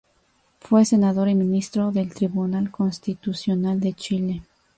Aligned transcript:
Fue 0.59 0.83
senador 0.83 1.29
y 1.29 1.35
ministro 1.35 1.91
del 1.91 2.11
Tribunal 2.11 2.71
Constitucional 2.71 3.79
de 3.79 3.93
Chile. 3.93 4.41